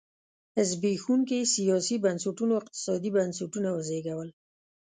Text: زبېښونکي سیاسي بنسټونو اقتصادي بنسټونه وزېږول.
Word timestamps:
زبېښونکي 0.69 1.39
سیاسي 1.55 1.95
بنسټونو 2.05 2.53
اقتصادي 2.61 3.09
بنسټونه 3.17 3.69
وزېږول. 3.71 4.29